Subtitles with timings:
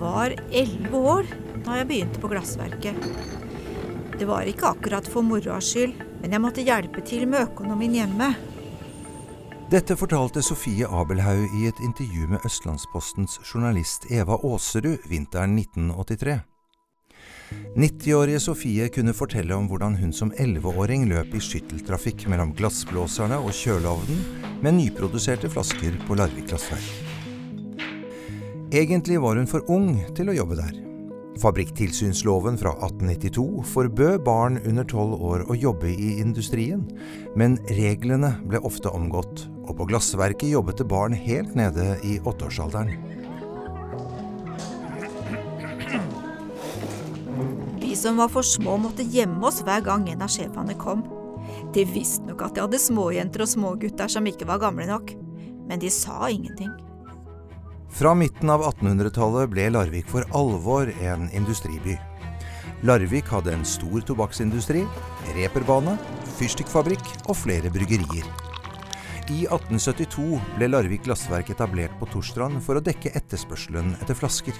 [0.00, 1.30] var elleve år
[1.66, 2.98] da jeg begynte på glassverket.
[4.16, 8.30] Det var ikke akkurat for moroa skyld, men jeg måtte hjelpe til med økonomien hjemme.
[9.70, 16.38] Dette fortalte Sofie Abelhaug i et intervju med Østlandspostens journalist Eva Aaserud vinteren 1983.
[17.76, 23.54] 90-årige Sofie kunne fortelle om hvordan hun som 11-åring løp i skytteltrafikk mellom glassblåserne og
[23.54, 24.24] kjøleovnen
[24.62, 27.15] med nyproduserte flasker på Larvik glassverk.
[28.72, 30.74] Egentlig var hun for ung til å jobbe der.
[31.38, 36.82] Fabrikktilsynsloven fra 1892 forbød barn under tolv år å jobbe i industrien,
[37.38, 42.90] men reglene ble ofte omgått, og på glassverket jobbet det barn helt nede i åtteårsalderen.
[47.78, 51.04] Vi som var for små, måtte gjemme oss hver gang en av sjefene kom.
[51.76, 55.14] De visste nok at de hadde småjenter og smågutter som ikke var gamle nok,
[55.68, 56.74] men de sa ingenting.
[57.90, 61.96] Fra midten av 1800-tallet ble Larvik for alvor en industriby.
[62.84, 64.82] Larvik hadde en stor tobakksindustri,
[65.36, 65.94] reperbane,
[66.36, 68.26] fyrstikkfabrikk og flere bryggerier.
[69.32, 74.54] I 1872 ble Larvik glassverk etablert på Torstrand for å dekke etterspørselen etter flasker.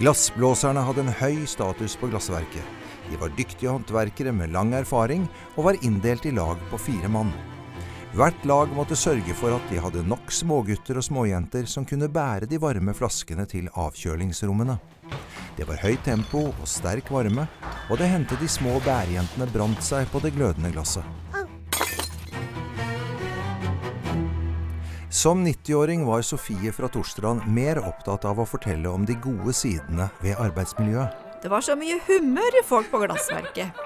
[0.00, 2.64] Glassblåserne hadde en høy status på glassverket.
[3.10, 7.32] De var dyktige håndverkere med lang erfaring, og var inndelt i lag på fire mann.
[8.16, 12.48] Hvert lag måtte sørge for at de hadde nok smågutter og småjenter som kunne bære
[12.48, 14.78] de varme flaskene til avkjølingsrommene.
[15.58, 17.44] Det var høyt tempo og sterk varme,
[17.90, 21.04] og det hendte de små bærejentene brant seg på det glødende glasset.
[25.12, 30.08] Som 90-åring var Sofie fra Torstrand mer opptatt av å fortelle om de gode sidene
[30.22, 31.26] ved arbeidsmiljøet.
[31.42, 33.84] Det var så mye humør i folk på glassverket.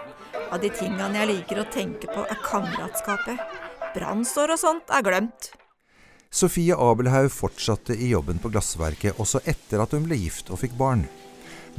[0.52, 3.71] Av de tingene jeg liker å tenke på, er kameratskapet.
[3.92, 5.50] Brannsår og sånt er glemt.
[6.32, 10.78] Sofie Abelhaug fortsatte i jobben på glassverket også etter at hun ble gift og fikk
[10.78, 11.04] barn.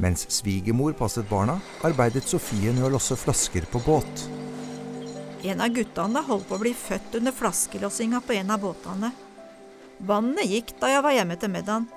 [0.02, 4.24] Mens svigermor passet barna, arbeidet Sofie med å losse flasker på båt.
[5.44, 9.10] En av guttene holdt på å bli født under flaskelossinga på en av båtene.
[10.06, 11.90] Vannet gikk da jeg var hjemme til middagen.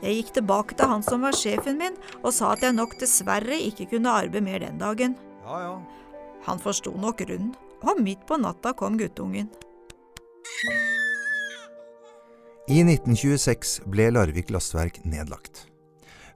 [0.00, 3.60] Jeg gikk tilbake til han som var sjefen min, og sa at jeg nok dessverre
[3.68, 5.16] ikke kunne arbeide mer den dagen.
[5.44, 5.74] Ja, ja.
[6.48, 9.50] Han forsto nok grunnen, og midt på natta kom guttungen.
[12.70, 15.66] I 1926 ble Larvik glassverk nedlagt.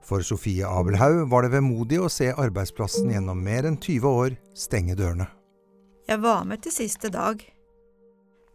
[0.05, 4.97] For Sofie Abelhaug var det vemodig å se arbeidsplassen gjennom mer enn 20 år stenge
[4.99, 5.29] dørene.
[6.05, 7.39] Jeg var med til siste dag.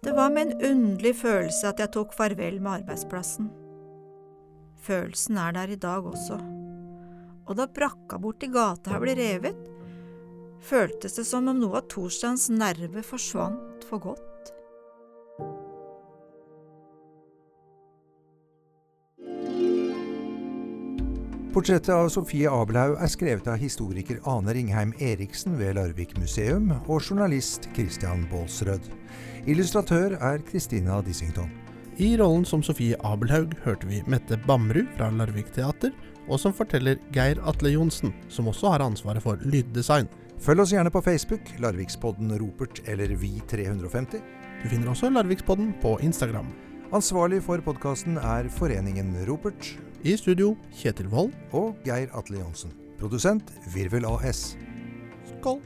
[0.05, 3.51] Det var med en underlig følelse at jeg tok farvel med arbeidsplassen.
[4.81, 6.39] Følelsen er der i dag også.
[7.49, 9.59] Og da brakka borti gata her ble revet,
[10.71, 14.27] føltes det som om noe av torsdagens nerve forsvant for godt.
[21.51, 27.01] Portrettet av Sofie Abelhaug er skrevet av historiker Ane Ringheim Eriksen ved Larvik museum og
[27.03, 28.87] journalist Christian Baalsrød.
[29.51, 31.60] Illustratør er Christina Dissington.
[32.01, 35.93] I rollen som Sofie Abelhaug hørte vi Mette Bamrud fra Larvik Teater,
[36.33, 40.09] og som forteller Geir Atle Johnsen, som også har ansvaret for lyddesign.
[40.41, 44.17] Følg oss gjerne på Facebook, Larvikspodden Ropert eller Vi350.
[44.63, 46.49] Du finner også Larvikspodden på Instagram.
[46.97, 51.37] Ansvarlig for podkasten er Foreningen Ropert I studio Kjetil Wold.
[51.53, 52.73] og Geir Atle Johnsen.
[52.97, 54.55] Produsent Virvel AS.
[55.35, 55.61] Skål!